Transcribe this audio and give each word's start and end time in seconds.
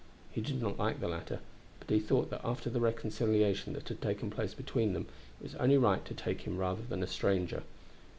He 0.31 0.41
did 0.41 0.59
not 0.59 0.79
like 0.79 0.99
the 0.99 1.07
latter, 1.07 1.41
but 1.79 1.91
he 1.91 1.99
thought 1.99 2.31
that 2.31 2.41
after 2.43 2.71
the 2.71 2.79
reconciliation 2.79 3.73
that 3.73 3.87
had 3.87 4.01
taken 4.01 4.31
place 4.31 4.55
between 4.55 4.93
them 4.93 5.05
it 5.39 5.43
was 5.43 5.55
only 5.57 5.77
right 5.77 6.03
to 6.05 6.15
take 6.15 6.41
him 6.41 6.57
rather 6.57 6.81
than 6.81 7.03
a 7.03 7.07
stranger. 7.07 7.61